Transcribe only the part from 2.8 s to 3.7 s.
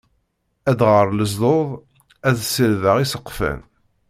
iseqfan.